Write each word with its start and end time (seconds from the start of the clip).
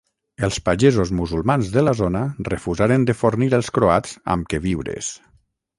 Els 0.45 0.55
pagesos 0.69 1.11
musulmans 1.19 1.69
de 1.77 1.83
la 1.85 1.93
zona 2.01 2.23
refusaren 2.49 3.07
de 3.11 3.19
fornir 3.21 3.53
els 3.61 3.73
croats 3.79 4.21
amb 4.37 4.51
queviures. 4.55 5.15